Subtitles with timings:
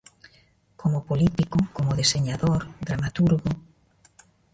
[0.81, 3.51] Como político, como deseñador, dramaturgo...